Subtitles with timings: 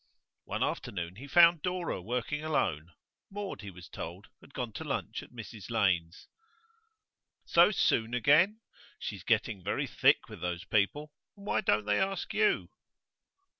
[0.45, 2.93] One afternoon he found Dora working alone.
[3.29, 6.27] Maud, he was told, had gone to lunch at Mrs Lane's.
[7.45, 8.61] 'So soon again?
[8.97, 11.13] She's getting very thick with those people.
[11.37, 12.71] And why don't they ask you?